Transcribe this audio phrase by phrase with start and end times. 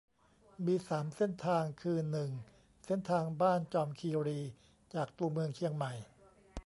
[0.65, 2.31] มี สาม เส้นทาง คือ หนึ่ง
[2.85, 4.41] เส้นทางบ้านจอมคีรี
[4.93, 5.93] จากตัวเมืองเชียงใหม่